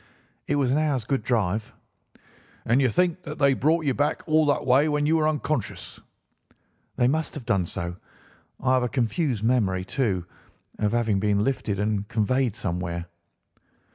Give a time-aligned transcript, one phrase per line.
[0.47, 1.71] "It was an hour's good drive."
[2.65, 6.01] "And you think that they brought you back all that way when you were unconscious?"
[6.95, 7.97] "They must have done so.
[8.59, 10.25] I have a confused memory, too,
[10.79, 13.05] of having been lifted and conveyed somewhere."